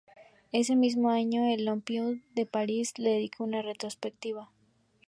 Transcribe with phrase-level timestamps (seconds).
[0.51, 4.43] Ese mismo año, el Pompidou de París le dedica una retrospectiva.